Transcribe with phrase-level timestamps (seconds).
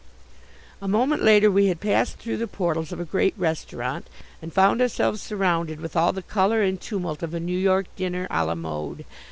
[0.81, 4.09] A moment later we had passed through the portals of a great restaurant,
[4.41, 8.25] and found ourselves surrounded with all the colour and tumult of a New York dinner
[8.31, 9.05] a la mode.